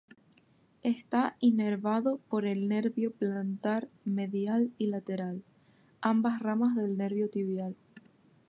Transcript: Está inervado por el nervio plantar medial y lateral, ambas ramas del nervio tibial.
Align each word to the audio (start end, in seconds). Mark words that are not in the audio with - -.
Está 0.81 1.37
inervado 1.41 2.17
por 2.27 2.47
el 2.47 2.67
nervio 2.67 3.11
plantar 3.11 3.87
medial 4.03 4.71
y 4.79 4.87
lateral, 4.87 5.43
ambas 6.01 6.39
ramas 6.39 6.75
del 6.75 6.97
nervio 6.97 7.29
tibial. 7.29 7.75